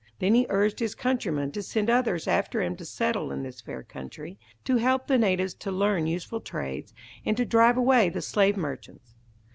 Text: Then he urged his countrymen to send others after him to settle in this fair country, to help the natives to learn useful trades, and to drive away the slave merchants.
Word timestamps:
Then 0.17 0.33
he 0.33 0.47
urged 0.49 0.79
his 0.79 0.95
countrymen 0.95 1.51
to 1.51 1.61
send 1.61 1.87
others 1.87 2.27
after 2.27 2.63
him 2.63 2.75
to 2.77 2.85
settle 2.85 3.31
in 3.31 3.43
this 3.43 3.61
fair 3.61 3.83
country, 3.83 4.39
to 4.65 4.77
help 4.77 5.05
the 5.05 5.19
natives 5.19 5.53
to 5.53 5.71
learn 5.71 6.07
useful 6.07 6.41
trades, 6.41 6.91
and 7.23 7.37
to 7.37 7.45
drive 7.45 7.77
away 7.77 8.09
the 8.09 8.23
slave 8.23 8.57
merchants. 8.57 9.13